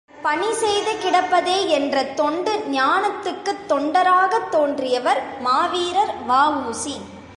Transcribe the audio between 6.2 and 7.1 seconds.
V.O.C.!